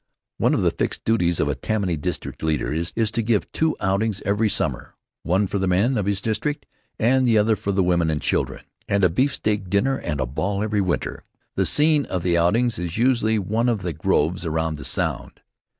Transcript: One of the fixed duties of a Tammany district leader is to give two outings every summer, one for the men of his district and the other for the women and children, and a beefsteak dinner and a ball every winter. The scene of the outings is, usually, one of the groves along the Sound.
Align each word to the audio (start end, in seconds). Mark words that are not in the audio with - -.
One 0.39 0.55
of 0.55 0.63
the 0.63 0.71
fixed 0.71 1.05
duties 1.05 1.39
of 1.39 1.47
a 1.47 1.53
Tammany 1.53 1.95
district 1.95 2.41
leader 2.41 2.73
is 2.73 2.91
to 3.11 3.21
give 3.21 3.51
two 3.51 3.75
outings 3.79 4.19
every 4.25 4.49
summer, 4.49 4.95
one 5.21 5.45
for 5.45 5.59
the 5.59 5.67
men 5.67 5.95
of 5.95 6.07
his 6.07 6.21
district 6.21 6.65
and 6.97 7.23
the 7.23 7.37
other 7.37 7.55
for 7.55 7.71
the 7.71 7.83
women 7.83 8.09
and 8.09 8.19
children, 8.19 8.63
and 8.89 9.03
a 9.03 9.09
beefsteak 9.09 9.69
dinner 9.69 9.97
and 9.99 10.19
a 10.19 10.25
ball 10.25 10.63
every 10.63 10.81
winter. 10.81 11.23
The 11.53 11.67
scene 11.67 12.05
of 12.05 12.23
the 12.23 12.35
outings 12.35 12.79
is, 12.79 12.97
usually, 12.97 13.37
one 13.37 13.69
of 13.69 13.83
the 13.83 13.93
groves 13.93 14.43
along 14.43 14.77
the 14.77 14.85
Sound. 14.85 15.39